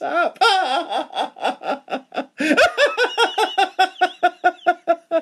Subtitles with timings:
[0.00, 0.32] on.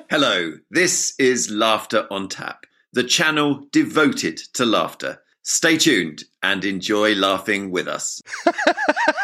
[0.09, 5.19] Hello, this is Laughter on Tap, the channel devoted to laughter.
[5.43, 8.21] Stay tuned and enjoy laughing with us.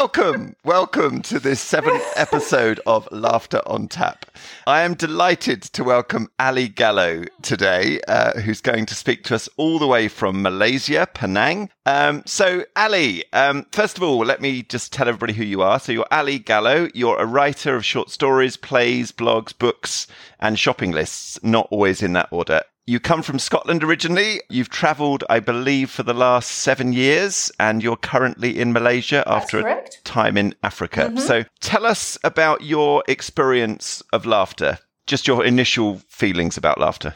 [0.00, 4.24] welcome, welcome to this seventh episode of Laughter on Tap.
[4.66, 9.46] I am delighted to welcome Ali Gallo today, uh, who's going to speak to us
[9.58, 11.68] all the way from Malaysia, Penang.
[11.84, 15.78] Um, so, Ali, um, first of all, let me just tell everybody who you are.
[15.78, 16.88] So, you're Ali Gallo.
[16.94, 20.06] You're a writer of short stories, plays, blogs, books,
[20.38, 22.62] and shopping lists, not always in that order.
[22.90, 24.40] You come from Scotland originally.
[24.48, 29.64] You've travelled, I believe, for the last seven years, and you're currently in Malaysia after
[29.64, 31.02] a time in Africa.
[31.02, 31.18] Mm-hmm.
[31.18, 37.14] So tell us about your experience of laughter, just your initial feelings about laughter.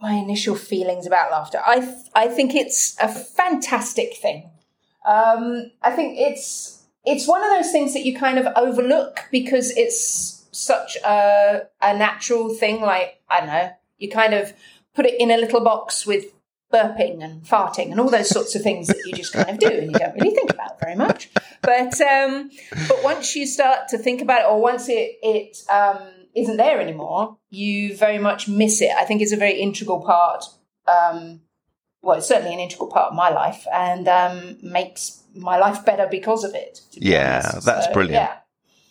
[0.00, 1.60] My initial feelings about laughter.
[1.66, 4.48] I, th- I think it's a fantastic thing.
[5.04, 9.72] Um, I think it's it's one of those things that you kind of overlook because
[9.72, 12.80] it's such a, a natural thing.
[12.80, 14.52] Like I don't know, you kind of
[15.00, 16.26] put it in a little box with
[16.70, 19.66] burping and farting and all those sorts of things that you just kind of do
[19.66, 21.30] and you don't really think about very much.
[21.62, 22.50] But um,
[22.86, 26.82] but once you start to think about it, or once it it um, isn't there
[26.82, 28.90] anymore, you very much miss it.
[28.94, 30.44] I think it's a very integral part.
[30.86, 31.40] Um,
[32.02, 36.06] well, it's certainly an integral part of my life, and um, makes my life better
[36.10, 36.82] because of it.
[36.92, 38.22] Yeah, that's so, brilliant.
[38.22, 38.36] Yeah.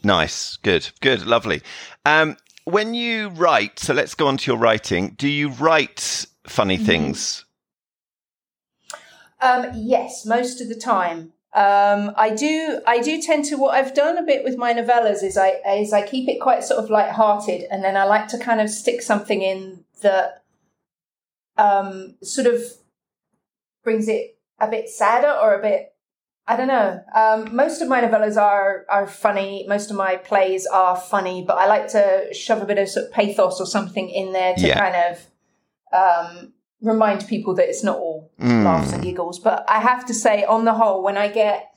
[0.03, 1.61] Nice, good, good, lovely.
[2.05, 2.37] Um,
[2.71, 5.15] when you write, so let's go on to your writing.
[5.17, 6.85] Do you write funny mm-hmm.
[6.85, 7.45] things?
[9.41, 11.33] Um, yes, most of the time.
[11.53, 12.79] Um, I do.
[12.85, 13.57] I do tend to.
[13.57, 16.63] What I've done a bit with my novellas is I is I keep it quite
[16.63, 20.43] sort of light-hearted, and then I like to kind of stick something in that
[21.57, 22.61] um, sort of
[23.83, 25.88] brings it a bit sadder or a bit
[26.49, 26.99] I don't know.
[27.13, 29.67] Um, most of my novellas are are funny.
[29.69, 33.05] Most of my plays are funny, but I like to shove a bit of, sort
[33.05, 34.79] of pathos or something in there to yeah.
[34.79, 35.27] kind of
[35.93, 38.63] um, remind people that it's not all mm.
[38.65, 39.37] laughs and giggles.
[39.37, 41.71] But I have to say, on the whole, when I get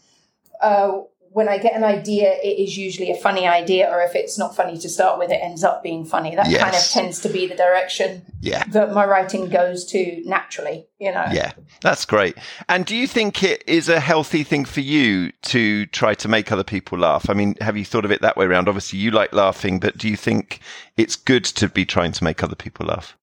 [0.62, 1.00] uh,
[1.32, 4.54] when I get an idea, it is usually a funny idea, or if it's not
[4.54, 6.36] funny to start with, it ends up being funny.
[6.36, 6.62] That yes.
[6.62, 8.64] kind of tends to be the direction yeah.
[8.68, 11.26] that my writing goes to naturally, you know.
[11.32, 12.36] Yeah, that's great.
[12.68, 16.52] And do you think it is a healthy thing for you to try to make
[16.52, 17.30] other people laugh?
[17.30, 18.68] I mean, have you thought of it that way around?
[18.68, 20.60] Obviously, you like laughing, but do you think
[20.98, 23.16] it's good to be trying to make other people laugh?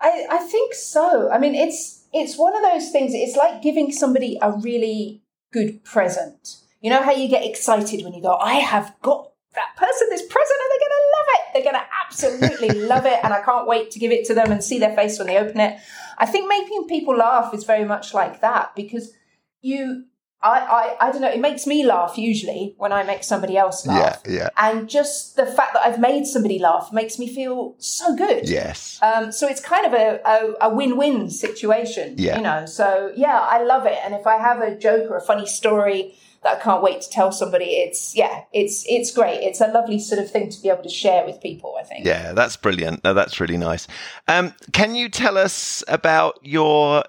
[0.00, 1.30] I, I think so.
[1.30, 3.12] I mean, it's it's one of those things.
[3.14, 8.12] It's like giving somebody a really good present you know how you get excited when
[8.12, 11.44] you go, I have got that person this present and they're going to love it.
[11.54, 13.20] They're going to absolutely love it.
[13.24, 15.38] And I can't wait to give it to them and see their face when they
[15.38, 15.80] open it.
[16.18, 19.14] I think making people laugh is very much like that because
[19.62, 20.04] you,
[20.44, 23.86] I, I, I don't know, it makes me laugh usually when I make somebody else
[23.86, 24.20] laugh.
[24.26, 24.48] Yeah, yeah.
[24.58, 28.48] And just the fact that I've made somebody laugh makes me feel so good.
[28.48, 28.98] Yes.
[29.02, 32.36] Um, so it's kind of a, a, a win-win situation, yeah.
[32.36, 32.66] you know.
[32.66, 33.98] So yeah, I love it.
[34.04, 37.10] And if I have a joke or a funny story that I can't wait to
[37.10, 37.76] tell somebody.
[37.76, 39.42] It's yeah, it's it's great.
[39.42, 41.74] It's a lovely sort of thing to be able to share with people.
[41.80, 42.04] I think.
[42.04, 43.02] Yeah, that's brilliant.
[43.02, 43.88] No, that's really nice.
[44.28, 47.04] Um, can you tell us about your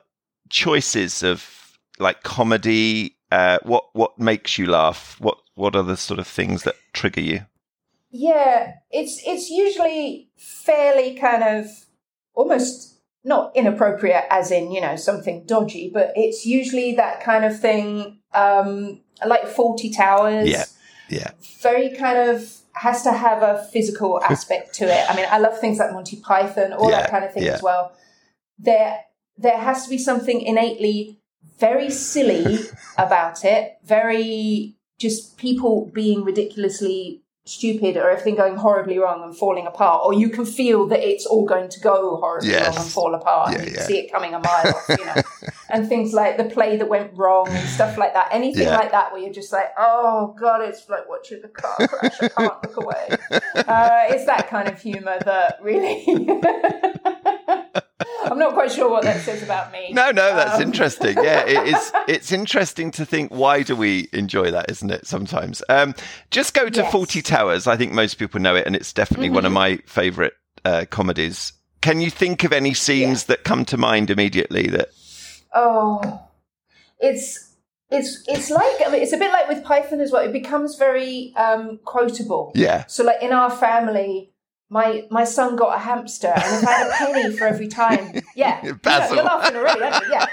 [0.50, 3.15] choices of like comedy?
[3.36, 5.18] Uh, what what makes you laugh?
[5.20, 7.46] What what are the sort of things that trigger you?
[8.10, 11.66] Yeah, it's it's usually fairly kind of
[12.34, 12.96] almost
[13.26, 18.20] not inappropriate as in you know something dodgy but it's usually that kind of thing
[18.34, 20.66] um like Fawlty Towers yeah
[21.10, 21.32] yeah
[21.62, 25.60] very kind of has to have a physical aspect to it i mean i love
[25.60, 27.54] things like monty python all yeah, that kind of thing yeah.
[27.54, 27.94] as well
[28.60, 29.00] there
[29.38, 31.20] there has to be something innately
[31.60, 32.60] very silly
[32.98, 39.68] about it very just people being ridiculously stupid or everything going horribly wrong and falling
[39.68, 42.68] apart, or you can feel that it's all going to go horribly yes.
[42.68, 43.52] wrong and fall apart.
[43.52, 43.84] Yeah, and you yeah.
[43.84, 45.22] see it coming a mile off, you know.
[45.70, 48.30] and things like the play that went wrong and stuff like that.
[48.32, 48.78] Anything yeah.
[48.78, 52.22] like that where you're just like, oh god, it's like watching the car crash.
[52.22, 53.18] I can't look away.
[53.56, 56.06] Uh, it's that kind of humour that really.
[58.26, 59.94] I'm not quite sure what that says about me.
[59.94, 60.62] No, no, that's um.
[60.62, 61.16] interesting.
[61.16, 61.92] Yeah, it is.
[62.08, 65.08] It's interesting to think why do we enjoy that, isn't it?
[65.08, 65.64] Sometimes.
[65.70, 65.96] Um,
[66.30, 66.94] just go to yes.
[66.94, 67.68] Fawlty Towers.
[67.68, 69.36] I think most people know it, and it's definitely mm-hmm.
[69.36, 69.56] one of mm-hmm.
[69.56, 70.34] my favourite
[70.64, 71.54] uh, comedies.
[71.82, 73.36] Can you think of any scenes yeah.
[73.36, 74.68] that come to mind immediately?
[74.68, 74.90] That
[75.54, 76.22] oh,
[77.00, 77.56] it's
[77.90, 80.24] it's it's like I mean, it's a bit like with Python as well.
[80.24, 82.52] It becomes very um, quotable.
[82.56, 82.86] Yeah.
[82.88, 84.32] So like in our family,
[84.70, 88.22] my my son got a hamster, and if I had a penny for every time,
[88.36, 90.12] yeah, you know, you're laughing already, aren't you?
[90.12, 90.26] Yeah,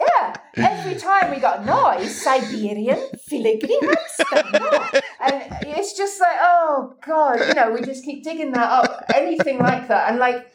[0.00, 0.36] yeah.
[0.56, 5.00] Every time we got a nice Siberian filigree hamster, no.
[5.20, 9.58] and it's just like, oh god, you know, we just keep digging that up, anything
[9.58, 10.46] like that, and like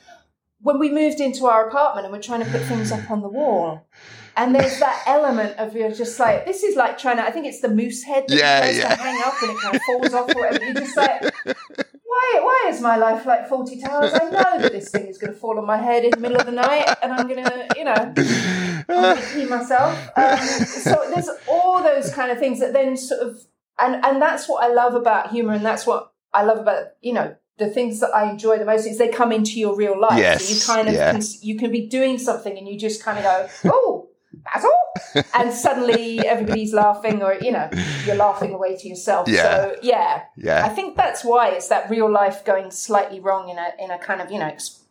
[0.65, 3.29] when we moved into our apartment and we're trying to put things up on the
[3.29, 3.87] wall.
[4.35, 7.45] And there's that element of you're just like, this is like trying to, I think
[7.45, 8.95] it's the moose head that Yeah, yeah.
[8.95, 10.65] to hang up and it kind of falls off or whatever.
[10.65, 11.33] You're just like,
[12.05, 14.13] why, why is my life like Fawlty Towers?
[14.13, 16.37] I know that this thing is going to fall on my head in the middle
[16.37, 20.11] of the night and I'm going to, you know, I'm going to pee myself.
[20.15, 23.39] Um, so there's all those kind of things that then sort of,
[23.79, 27.13] and, and that's what I love about humor and that's what I love about, you
[27.13, 30.19] know, the things that I enjoy the most is they come into your real life.
[30.19, 33.17] Yes, So you kind of, can, you can be doing something and you just kind
[33.17, 33.94] of go, oh,
[34.55, 35.23] that's all.
[35.41, 37.69] and suddenly everybody's laughing or, you know,
[38.05, 39.27] you're laughing away to yourself.
[39.27, 39.41] Yeah.
[39.43, 40.65] So yeah, Yeah.
[40.65, 43.97] I think that's why it's that real life going slightly wrong in a in a
[43.97, 44.83] kind of you know ex-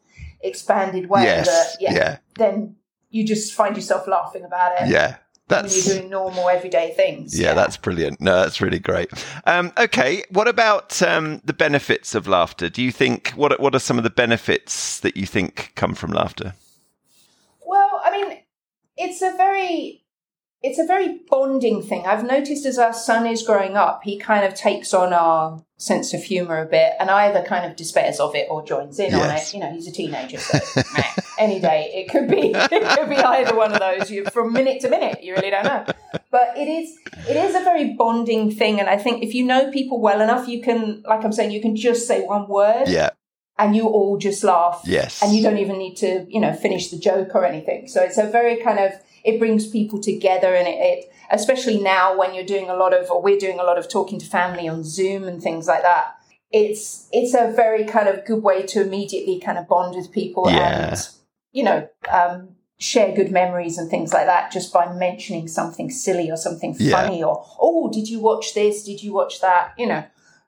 [0.43, 1.23] expanded way.
[1.25, 1.47] Yes.
[1.47, 2.17] That, yeah, Yeah.
[2.37, 2.77] Then
[3.11, 4.89] you just find yourself laughing about it.
[4.89, 5.17] Yeah.
[5.47, 7.39] When That's you're doing normal everyday things.
[7.39, 8.19] yeah, that's brilliant.
[8.19, 9.11] No, that's really great.
[9.45, 12.71] Um, okay, what about um, the benefits of laughter?
[12.71, 16.13] Do you think what what are some of the benefits that you think come from
[16.13, 16.55] laughter?
[18.97, 20.05] Well, I mean, it's a very
[20.65, 22.07] it's a very bonding thing.
[22.07, 26.15] I've noticed as our son is growing up, he kind of takes on our sense
[26.15, 29.31] of humor a bit and either kind of despairs of it or joins in on
[29.31, 29.53] it.
[29.53, 30.59] You know, he's a teenager, so
[31.39, 34.11] any day it could be it could be either one of those.
[34.11, 35.85] You from minute to minute, you really don't know.
[36.31, 36.99] But it is
[37.29, 40.49] it is a very bonding thing, and I think if you know people well enough,
[40.49, 43.11] you can, like I'm saying, you can just say one word Yeah.
[43.59, 45.23] And you all just laugh Yes.
[45.23, 48.19] and you don't even need to you know finish the joke or anything so it's
[48.19, 48.93] a very kind of
[49.25, 53.11] it brings people together and it, it especially now when you're doing a lot of
[53.11, 56.17] or we're doing a lot of talking to family on zoom and things like that
[56.53, 60.45] it's it's a very kind of good way to immediately kind of bond with people
[60.51, 60.89] Yeah.
[60.91, 61.09] and
[61.53, 62.49] you know um,
[62.79, 67.01] share good memories and things like that just by mentioning something silly or something Yeah.
[67.01, 70.05] funny or oh did you watch this did you watch that you know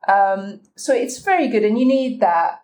[0.08, 2.62] um, so it's very good and you need that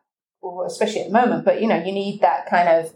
[0.67, 2.93] especially at the moment, but you know, you need that kind of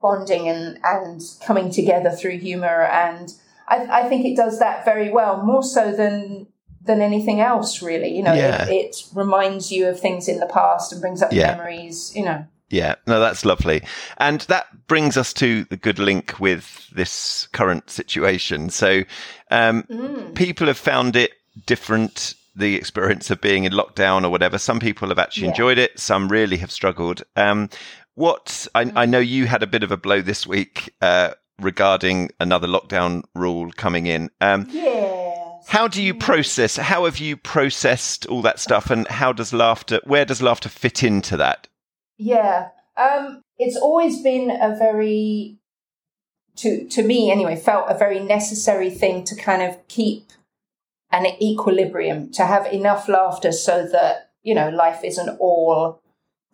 [0.00, 2.82] bonding and, and coming together through humor.
[2.84, 3.32] And
[3.68, 6.46] I, I think it does that very well, more so than
[6.84, 8.08] than anything else, really.
[8.16, 8.64] You know, Yeah.
[8.64, 11.54] it, it reminds you of things in the past and brings up Yeah.
[11.54, 12.44] memories, you know.
[12.70, 13.82] Yeah, no, that's lovely.
[14.16, 18.70] And that brings us to the good link with this current situation.
[18.70, 19.04] So,
[19.50, 20.34] um, Mm.
[20.34, 21.30] people have found it
[21.66, 24.58] different, the experience of being in lockdown or whatever.
[24.58, 25.50] Some people have actually Yeah.
[25.50, 27.22] enjoyed it, some really have struggled.
[27.36, 27.70] Um,
[28.14, 32.30] what I, I know you had a bit of a blow this week uh, regarding
[32.40, 34.30] another lockdown rule coming in.
[34.40, 35.66] Um, Yes.
[35.68, 36.76] how do you process?
[36.76, 40.00] How have you processed all that stuff, and how does laughter?
[40.04, 41.68] Where does laughter fit into that?
[42.18, 42.68] Yeah.
[42.96, 45.56] Um, it's always been a very
[46.56, 50.24] to to me anyway, felt a very necessary thing to kind of keep
[51.12, 56.00] an equilibrium, to have enough laughter so that, you know, life isn't all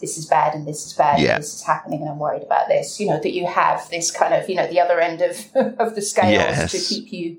[0.01, 1.35] this is bad and this is bad Yeah.
[1.35, 3.01] and this is happening and I'm worried about this.
[3.01, 5.37] You know, that you have this kind of, you know, the other end of
[5.79, 6.71] of the scales Yes.
[6.73, 7.39] to keep you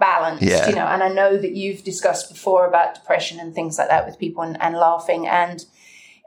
[0.00, 0.68] balanced, Yeah.
[0.68, 4.04] you know, and I know that you've discussed before about depression and things like that
[4.06, 5.64] with people and, and laughing and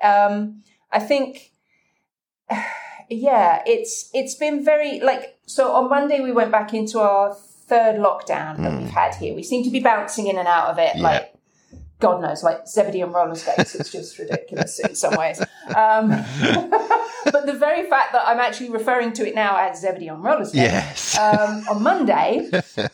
[0.01, 1.51] um, I think,
[3.10, 5.71] yeah, it's it's been very like so.
[5.74, 7.36] On Monday we went back into our
[7.67, 9.34] third lockdown that we've had here.
[9.36, 10.98] We seem to be bouncing in and out of it, Hmm.
[11.00, 11.03] Yeah.
[11.03, 11.31] like
[12.00, 13.74] God knows, like Zebedee and roller skates.
[13.74, 15.39] It's just ridiculous in some ways.
[15.74, 16.10] Um,
[17.31, 20.43] but the very fact that I'm actually referring to it now as Zebedee on roller
[20.45, 20.55] skates.
[20.55, 21.17] Yes.
[21.17, 22.51] Um, on Monday,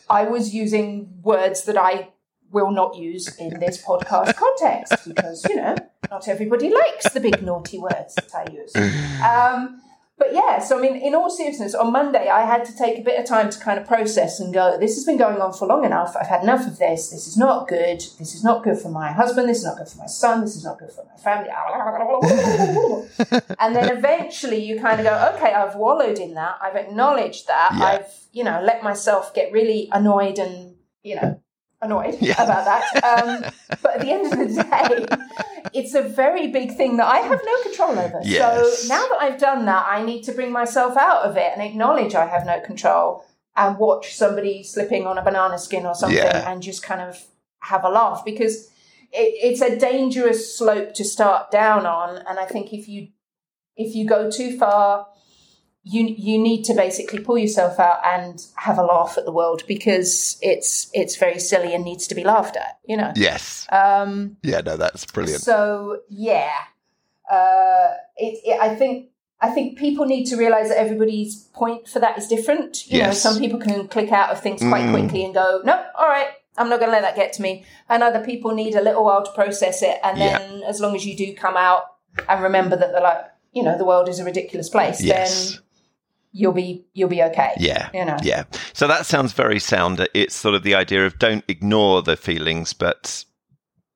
[0.08, 2.08] I was using words that I
[2.52, 5.74] will not use in this podcast context because, you know,
[6.10, 8.74] not everybody likes the big naughty words that I use.
[9.22, 9.80] Um,
[10.22, 13.02] but yeah, so I mean, in all seriousness, on Monday, I had to take a
[13.02, 15.66] bit of time to kind of process and go, this has been going on for
[15.66, 16.14] long enough.
[16.14, 17.10] I've had enough of this.
[17.10, 17.98] This is not good.
[18.20, 19.48] This is not good for my husband.
[19.48, 20.42] This is not good for my son.
[20.42, 21.50] This is not good for my family.
[23.58, 26.56] and then eventually you kind of go, okay, I've wallowed in that.
[26.62, 27.74] I've acknowledged that.
[27.76, 27.84] Yeah.
[27.84, 31.41] I've, you know, let myself get really annoyed and, you know,
[31.82, 32.42] annoyed Yeah.
[32.42, 33.04] about that.
[33.04, 33.50] Um,
[33.82, 37.40] but at the end of the day, it's a very big thing that I have
[37.44, 38.20] no control over.
[38.22, 38.82] Yes.
[38.82, 41.62] So now that I've done that, I need to bring myself out of it and
[41.62, 43.24] acknowledge I have no control
[43.56, 46.50] and watch somebody slipping on a banana skin or something Yeah.
[46.50, 47.20] and just kind of
[47.60, 48.68] have a laugh because
[49.12, 52.16] it, it's a dangerous slope to start down on.
[52.28, 53.08] And I think if you
[53.76, 55.06] if you go too far,
[55.84, 59.62] you you need to basically pull yourself out and have a laugh at the world
[59.66, 62.78] because it's it's very silly and needs to be laughed at.
[62.86, 63.12] You know.
[63.16, 63.66] yes.
[63.70, 64.60] Um, Yeah.
[64.60, 65.42] No, that's brilliant.
[65.42, 66.52] so yeah,
[67.30, 69.08] Uh, it, it, I think
[69.40, 72.86] I think people need to realize that everybody's point for that is different.
[72.86, 73.20] You know, Yes.
[73.22, 74.92] some people can click out of things quite Mm.
[74.92, 77.64] quickly and go, no, all right, I'm not going to let that get to me.
[77.88, 79.98] And other people need a little while to process it.
[80.04, 80.38] And Yeah.
[80.38, 81.82] then as long as you do come out
[82.28, 85.50] and remember that the like, you know, the world is a ridiculous place, Yes.
[85.54, 85.58] then
[86.32, 87.52] you'll be you'll be okay.
[87.58, 87.88] Yeah.
[87.94, 88.16] You know.
[88.22, 88.44] Yeah.
[88.72, 90.06] So that sounds very sound.
[90.14, 93.24] It's sort of the idea of don't ignore the feelings, but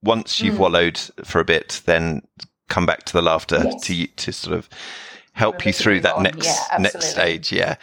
[0.03, 0.59] once you've Mm.
[0.59, 2.23] wallowed for a bit, then
[2.69, 3.83] come back to the laughter Yes.
[3.85, 4.69] to to sort of
[5.33, 6.23] help you through that on.
[6.25, 7.53] next Yeah, next stage.
[7.53, 7.77] Yeah.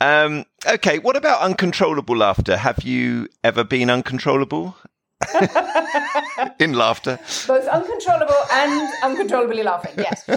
[0.00, 0.98] Um, okay.
[0.98, 2.56] What about uncontrollable laughter?
[2.56, 4.76] Have you ever been uncontrollable
[6.58, 7.18] in laughter?
[7.46, 9.92] Both uncontrollable and uncontrollably laughing.
[9.98, 10.36] Yes, uh,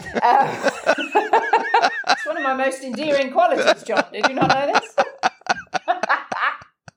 [0.97, 1.42] it's
[2.33, 4.03] one of my most endearing qualities, John.
[4.11, 4.95] Did you not know this?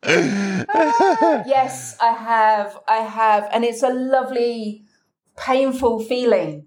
[1.47, 2.78] yes, I have.
[2.88, 4.85] I have, and it's a lovely,
[5.37, 6.66] painful feeling,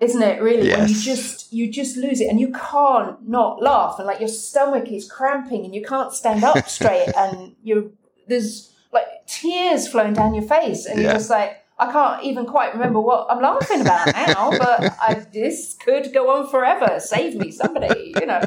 [0.00, 0.42] isn't it?
[0.42, 4.20] Really, when you just you just lose it, and you can't not laugh, and like
[4.20, 7.92] your stomach is cramping, and you can't stand up straight, and you
[8.26, 11.04] there's like tears flowing down your face, and Yeah.
[11.04, 11.62] you're just like.
[11.78, 16.30] I can't even quite remember what I'm laughing about now, but I, this could go
[16.30, 16.98] on forever.
[17.00, 18.46] Save me, somebody, you know.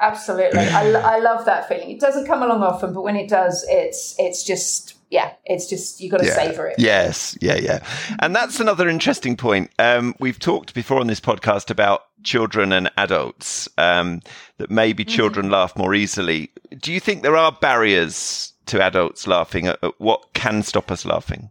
[0.00, 1.90] Absolutely, I, I love that feeling.
[1.90, 6.00] It doesn't come along often, but when it does, it's it's just yeah, it's just
[6.00, 6.34] you got to Yeah.
[6.34, 6.76] savor it.
[6.78, 7.86] Yes, yeah, yeah.
[8.18, 9.70] And that's another interesting point.
[9.78, 14.20] Um, we've talked before on this podcast about children and adults, um,
[14.58, 15.14] that maybe Mm-hmm.
[15.14, 16.50] children laugh more easily.
[16.76, 19.68] Do you think there are barriers to adults laughing?
[19.68, 21.50] At, at what can stop us laughing?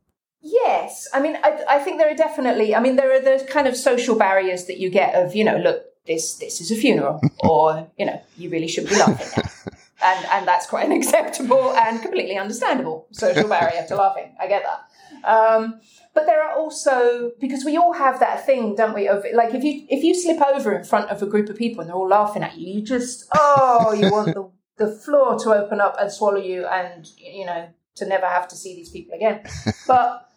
[0.83, 2.75] Yes, I mean, I, I think there are definitely.
[2.75, 5.57] I mean, there are the kind of social barriers that you get of you know,
[5.57, 9.49] look, this this is a funeral, or you know, you really shouldn't be laughing now.
[10.05, 14.35] And, and that's quite an acceptable and completely understandable social barrier to laughing.
[14.37, 15.25] I get that.
[15.25, 15.79] Um,
[16.13, 19.07] but there are also because we all have that thing, don't we?
[19.07, 21.79] Of like if you if you slip over in front of a group of people
[21.79, 24.51] and they're all laughing at you, you just oh, you want the
[24.85, 28.57] the floor to open up and swallow you, and you know to never have to
[28.57, 29.41] see these people again.
[29.87, 30.29] But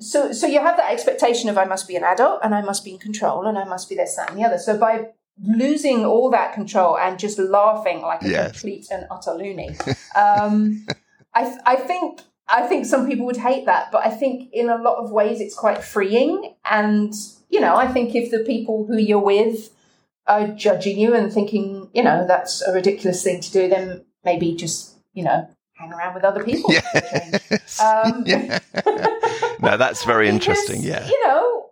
[0.00, 2.84] so so you have that expectation of I must be an adult and I must
[2.84, 4.58] be in control and I must be this that and the other.
[4.58, 5.08] So by
[5.42, 8.52] losing all that control and just laughing like a Yes.
[8.52, 9.76] complete and utter loony,
[10.16, 10.86] um,
[11.34, 14.76] I I think I think some people would hate that, but I think in a
[14.76, 16.54] lot of ways it's quite freeing.
[16.64, 17.14] And
[17.48, 19.70] you know, I think if the people who you're with
[20.26, 24.54] are judging you and thinking, you know, that's a ridiculous thing to do, then maybe
[24.54, 25.48] just you know
[25.82, 26.72] hang around with other people.
[26.72, 27.80] Yes.
[27.80, 28.58] Um, Yeah.
[29.60, 30.82] no, that's very interesting.
[30.82, 31.08] Because, Yeah.
[31.08, 31.66] You know,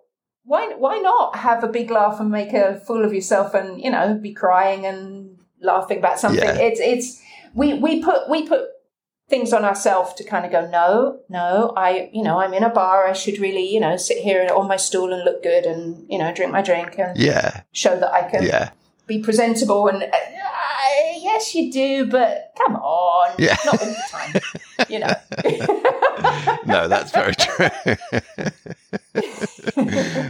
[0.44, 3.90] why why not have a big laugh and make a fool of yourself and, you
[3.90, 6.42] know, be crying and laughing about something.
[6.42, 6.58] Yeah.
[6.68, 7.22] It's it's
[7.54, 8.62] we we put we put
[9.28, 12.70] things on ourselves to kind of go, no, no, I you know, I'm in a
[12.70, 16.04] bar, I should really, you know, sit here on my stool and look good and,
[16.10, 17.62] you know, drink my drink and Yeah.
[17.72, 18.70] show that I can Yeah.
[19.10, 20.06] Be presentable and uh,
[21.18, 23.34] yes you do, but come on.
[23.38, 23.56] Yeah.
[23.64, 24.40] Not all the time.
[24.88, 25.14] You know.
[26.66, 27.68] no, that's very true.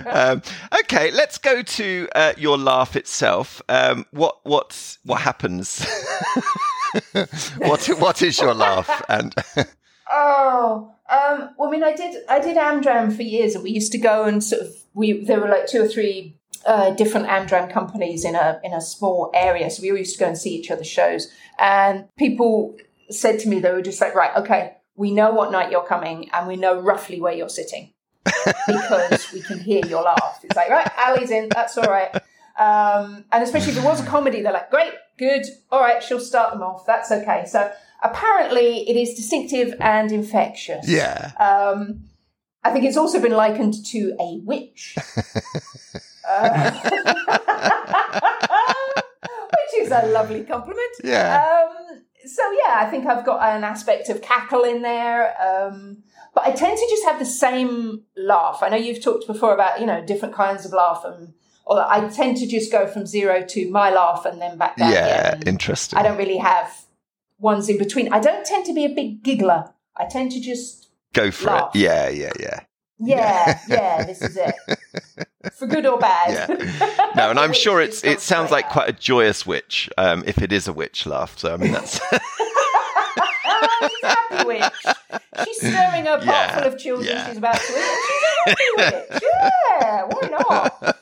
[0.11, 0.43] um,
[0.81, 3.63] okay, let's go to uh, your laugh itself.
[3.69, 5.87] Um, what what what happens?
[7.59, 9.03] what what is your laugh?
[9.09, 9.35] And
[10.13, 13.93] Oh, um, well, I mean, I did, I did Amdram for years, and we used
[13.93, 17.73] to go and sort of, we there were like two or three uh, different Amdram
[17.73, 20.55] companies in a in a small area, so we all used to go and see
[20.55, 22.77] each other's shows, and people
[23.11, 26.31] said to me they were just like, right, okay, we know what night you're coming,
[26.33, 27.93] and we know roughly where you're sitting
[28.67, 30.41] because we can hear your laugh.
[30.43, 32.15] It's like, right, Ali's in, that's all right.
[32.59, 36.21] Um, and especially if it was a comedy, they're like, great, good, all right, she'll
[36.21, 36.85] start them off.
[36.87, 37.45] That's okay.
[37.47, 40.87] So apparently, it is distinctive and infectious.
[40.89, 42.05] yeah, Um,
[42.63, 44.97] I think it's also been likened to a witch.
[46.31, 46.71] Uh,
[49.51, 50.91] which is a lovely compliment.
[51.03, 55.35] yeah, Um, so yeah, I think I've got an aspect of cackle in there.
[55.41, 56.03] Um,
[56.35, 58.61] but I tend to just have the same laugh.
[58.63, 61.35] I know you've talked before about, you know, different kinds of laugh and
[61.67, 64.93] or I tend to just go from zero to my laugh and then back down
[64.93, 65.33] yeah.
[65.35, 65.43] again.
[65.47, 65.99] Interesting.
[65.99, 66.85] I don't really have
[67.39, 68.13] ones in between.
[68.13, 69.73] I don't tend to be a big giggler.
[69.97, 71.75] I tend to just Go for laugh.
[71.75, 71.81] it.
[71.81, 72.61] Yeah, yeah, yeah.
[73.01, 74.55] Yeah, yeah, this is it.
[75.55, 76.49] For good or bad.
[76.51, 76.57] Yeah.
[77.17, 78.71] No, and I'm sure it's it sounds like out.
[78.73, 81.37] quite a joyous witch, um, if it is a witch laugh.
[81.39, 82.11] So I mean that's she's
[84.03, 84.63] happy witch.
[85.45, 87.27] She's stirring her pot Yeah, full of children yeah.
[87.29, 87.99] she's about to eat.
[88.07, 89.23] She's a happy witch.
[89.81, 90.97] Yeah, why not?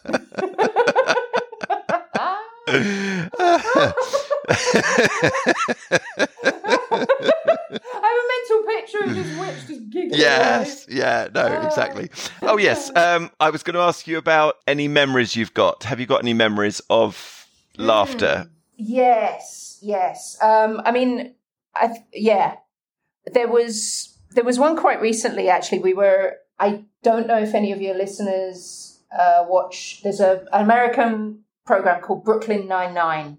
[7.72, 12.10] I have a mental picture of this witch just giggling Yes, yeah, no, exactly.
[12.42, 12.90] Oh, yes.
[12.96, 15.84] Um, I was going to ask you about any memories you've got.
[15.84, 17.46] Have you got any memories of
[17.76, 18.50] laughter?
[18.76, 20.38] Yes, yes.
[20.42, 21.34] Um, I mean,
[21.74, 22.56] I th- yeah,
[23.26, 25.48] there was there was one quite recently.
[25.48, 26.36] Actually, we were.
[26.58, 30.00] I don't know if any of your listeners uh, watch.
[30.02, 33.38] There's a an American program called Brooklyn Nine Nine,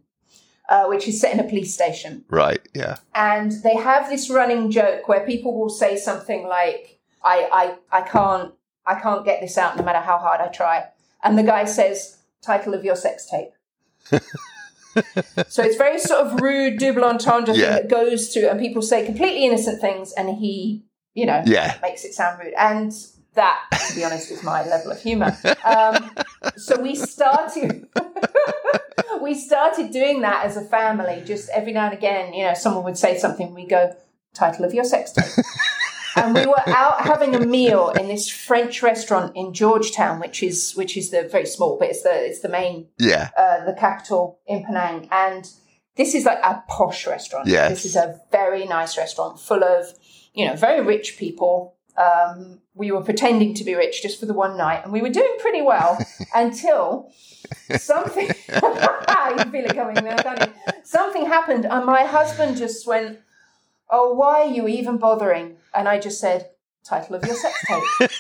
[0.70, 2.24] uh, which is set in a police station.
[2.30, 2.98] Right, yeah.
[3.16, 8.02] And they have this running joke where people will say something like, I, I, I
[8.02, 8.54] can't
[8.86, 10.86] I can't get this out no matter how hard I try.
[11.24, 13.50] And the guy says, title of your sex tape.
[15.48, 17.62] so it's very sort of rude double entendre Yeah.
[17.62, 20.84] thing that goes through and people say completely innocent things and he,
[21.14, 21.78] you know, Yeah.
[21.82, 22.54] makes it sound rude.
[22.58, 22.92] And
[23.36, 23.60] that,
[23.90, 25.38] to be honest, is my level of humour.
[25.66, 26.12] Um,
[26.58, 27.88] so we started
[29.30, 31.22] we started doing that as a family.
[31.24, 33.96] Just every now and again, you know, someone would say something, we go,
[34.34, 35.46] title of your sex tape.
[36.16, 40.74] and we were out having a meal in this French restaurant in Georgetown, which is
[40.76, 44.40] which is the very small, but it's the it's the main Yeah, uh, the capital
[44.48, 45.50] in Penang, and
[45.96, 47.48] this is like a posh restaurant.
[47.48, 47.70] Yes.
[47.70, 49.86] This is a very nice restaurant full of,
[50.34, 51.76] you know, very rich people.
[51.98, 55.10] Um, we were pretending to be rich just for the one night, and we were
[55.10, 55.98] doing pretty well
[56.36, 57.12] until
[57.78, 58.28] something.
[58.28, 60.74] you feel it coming now, can't you?
[60.84, 63.20] Something happened, and my husband just went,
[63.90, 66.52] "Oh, why are you even bothering?" And I just said,
[66.84, 68.12] "Title of your sex tape,"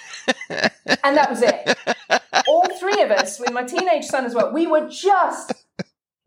[1.03, 1.77] and that was it
[2.49, 5.53] all three of us, with my teenage son as well, we were just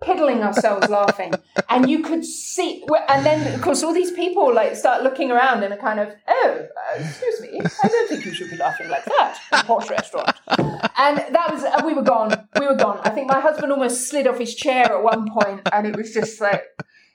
[0.03, 1.33] piddling ourselves laughing,
[1.69, 2.85] and you could see.
[3.09, 6.09] And then, of course, all these people like start looking around in a kind of,
[6.29, 6.67] "Oh,
[6.97, 9.89] uh, excuse me, I don't think you should be laughing like that in a posh
[9.91, 12.49] restaurant." And that was, and we were gone.
[12.61, 13.01] We were gone.
[13.05, 16.13] I think my husband almost slid off his chair at one point, and it was
[16.13, 16.65] just like.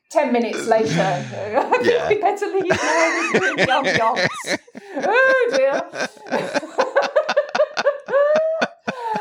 [0.09, 1.21] Ten minutes later, I
[1.69, 2.07] think Yeah.
[2.07, 3.31] we better leave now.
[3.33, 4.57] We're yum yums.
[5.03, 5.83] Oh dear.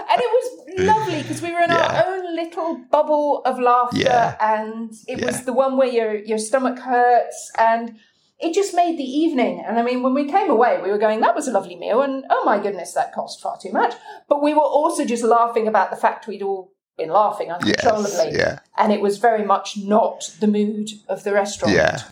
[0.08, 2.02] and it was lovely because we were in Yeah.
[2.04, 4.36] our own little bubble of laughter, Yeah.
[4.40, 5.26] and it Yeah.
[5.26, 7.96] was the one where your your stomach hurts, and
[8.38, 9.64] it just made the evening.
[9.66, 12.02] And I mean, when we came away, we were going, "That was a lovely meal,"
[12.02, 13.94] and oh my goodness, that cost far too much.
[14.28, 18.58] But we were also just laughing about the fact we'd all been laughing uncontrollably, yes,
[18.78, 22.04] and it was very much not the mood of the restaurant,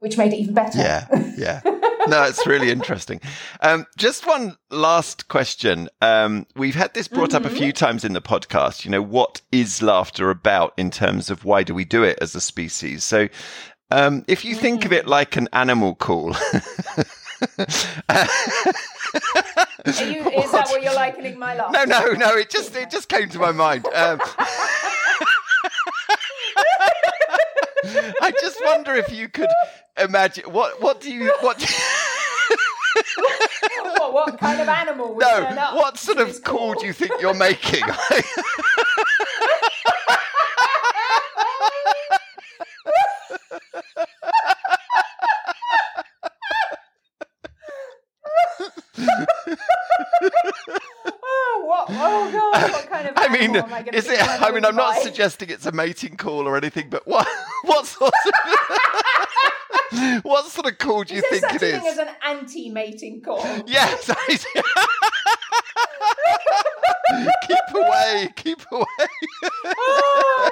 [0.00, 0.78] which made it even better.
[0.78, 1.60] yeah, yeah.
[2.06, 3.20] No, it's really interesting.
[3.60, 5.88] Um, just one last question.
[6.02, 8.84] Um, we've had this brought up a few times in the podcast.
[8.84, 12.34] You know, what is laughter about in terms of why do we do it as
[12.34, 13.04] a species?
[13.04, 13.28] So,
[13.90, 18.26] um, if you think of it like an animal call, Are
[19.86, 21.70] you, is that what you're likening my laugh?
[21.72, 23.86] no, no, no, it just it just came to my mind.
[23.94, 24.20] Um,
[28.20, 29.48] I just wonder if you could
[29.98, 31.66] imagine what what do you what do
[33.98, 36.92] what, what kind of animal would turn no up what sort of call do you
[36.92, 37.82] think you're making?
[51.06, 51.86] Oh, what?
[51.90, 53.14] Oh What kind of?
[53.16, 53.56] I mean,
[53.92, 54.20] is it?
[54.20, 57.26] I mean, I'm not suggesting it's a mating call or anything, but what
[57.64, 58.32] what sort of
[60.22, 61.98] what sort of call do you Is think such it a thing is?
[61.98, 63.44] as an anti-mating call?
[63.66, 64.10] Yes,
[67.46, 68.84] keep away, keep away.
[69.64, 70.50] oh,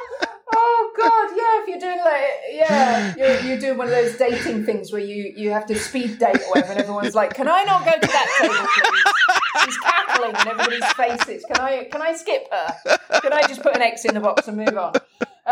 [0.54, 1.36] oh God!
[1.36, 5.00] Yeah, if you're doing like yeah, you're, you're doing one of those dating things where
[5.00, 7.92] you you have to speed date or whatever, and everyone's like, "Can I not go
[7.92, 11.44] to that table, please?" She's cackling in everybody's faces.
[11.46, 12.98] Can I can I skip her?
[13.20, 14.94] Can I just put an X in the box and move on?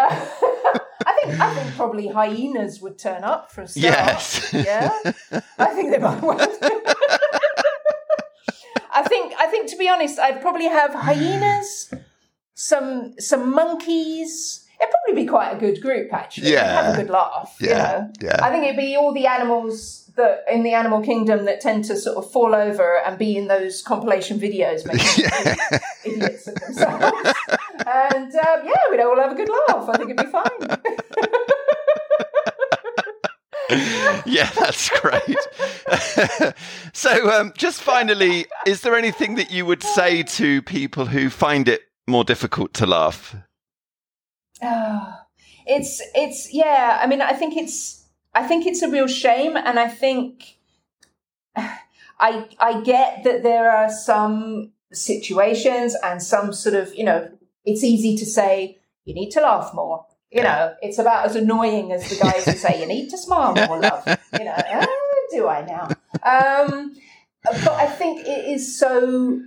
[0.00, 3.82] Uh, I think I think probably hyenas would turn up for a start.
[3.84, 4.52] Yes.
[4.52, 4.90] Yeah,
[5.58, 6.22] I think they might.
[6.22, 6.82] well do.
[8.92, 11.92] I think I think to be honest, I'd probably have hyenas,
[12.54, 14.66] some some monkeys.
[14.80, 16.52] It'd probably be quite a good group actually.
[16.52, 16.82] Yeah.
[16.82, 17.54] have a good laugh.
[17.60, 18.12] you Yeah, know?
[18.22, 18.38] yeah.
[18.42, 21.96] I think it'd be all the animals that in the animal kingdom that tend to
[21.96, 25.26] sort of fall over and be in those compilation videos making
[26.04, 27.32] idiots of themselves.
[27.86, 29.88] And um, yeah, we'd all have a good laugh.
[29.88, 30.80] I think it'd be fine.
[34.26, 36.54] yeah, that's great.
[36.92, 41.68] so, um, just finally, is there anything that you would say to people who find
[41.68, 43.36] it more difficult to laugh?
[44.62, 45.26] Ah,
[45.66, 46.98] it's it's yeah.
[47.00, 50.58] I mean, I think it's I think it's a real shame, and I think
[51.56, 57.30] I I get that there are some situations and some sort of you know
[57.64, 60.06] it's easy to say you need to laugh more.
[60.30, 63.52] You know, it's about as annoying as the guys who say you need to smile
[63.54, 64.04] more, love.
[64.38, 64.86] You know, "Ah,
[65.32, 65.88] do I now?
[66.22, 66.94] Um,
[67.44, 69.40] but I think it is so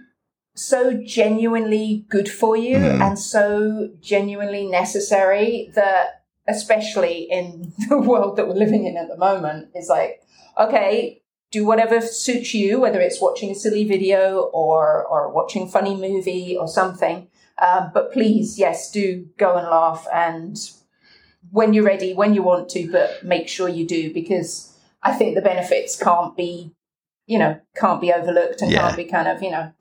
[0.56, 3.02] so genuinely good for you Mm.
[3.02, 9.18] and so genuinely necessary that especially in the world that we're living in at the
[9.18, 10.22] moment is like
[10.60, 11.22] okay
[11.52, 15.96] do whatever suits you whether it's watching a silly video or or watching a funny
[15.96, 17.28] movie or something
[17.62, 20.58] um, but please yes do go and laugh and
[21.52, 25.36] when you're ready when you want to but make sure you do because i think
[25.36, 26.72] the benefits can't be
[27.28, 28.82] you know can't be overlooked and Yeah.
[28.82, 29.72] can't be kind of you know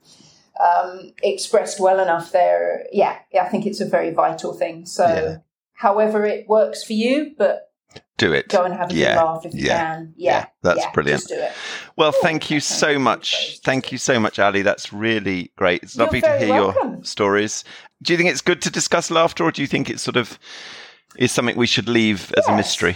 [0.63, 5.07] um, expressed well enough there yeah, yeah i think it's a very vital thing so
[5.07, 5.37] Yeah.
[5.73, 7.71] however it works for you but
[8.17, 8.47] Do it.
[8.49, 9.15] go and have a Yeah.
[9.15, 9.77] good laugh if you Yeah.
[9.79, 11.21] can yeah, That's yeah, brilliant.
[11.21, 11.51] just do it
[11.95, 13.59] Well, Ooh, thank you so much.
[13.63, 14.61] Thank you so much, Ali.
[14.61, 15.83] That's really great.
[15.83, 17.63] It's You're lovely to hear your stories.
[18.03, 20.37] Do you think it's good to discuss laughter, or do you think it's sort of
[21.17, 22.95] is something we should leave as a mystery?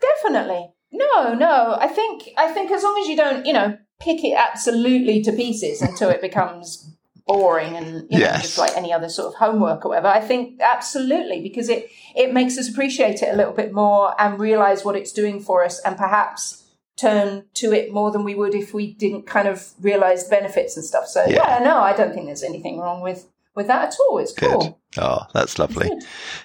[0.00, 0.70] Definitely.
[0.92, 1.76] No, no.
[1.78, 5.32] I think I think as long as you don't, you know, pick it absolutely to
[5.32, 6.90] pieces until it becomes
[7.28, 8.42] boring and you know, Yes.
[8.42, 10.08] just like any other sort of homework or whatever.
[10.08, 14.40] I think absolutely because it it makes us appreciate it a little bit more and
[14.40, 16.64] realize what it's doing for us and perhaps
[16.96, 20.76] turn to it more than we would if we didn't kind of realize the benefits
[20.76, 21.06] and stuff.
[21.06, 21.58] So Yeah.
[21.58, 24.18] yeah, no, I don't think there's anything wrong with with that at all.
[24.18, 24.50] It's Good.
[24.50, 24.78] cool.
[24.98, 25.90] Oh, that's lovely.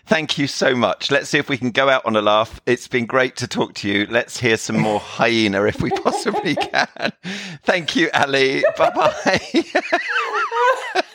[0.08, 1.12] Thank you so much.
[1.12, 2.60] Let's see if we can go out on a laugh.
[2.66, 4.08] It's been great to talk to you.
[4.10, 7.12] Let's hear some more hyena if we possibly can.
[7.64, 8.64] Thank you, Ali.
[8.78, 9.64] Bye bye.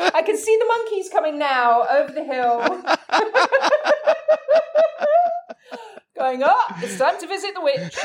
[0.00, 2.60] I can see the monkeys coming now over the hill.
[6.16, 6.82] Going up.
[6.82, 7.96] It's time to visit the witch.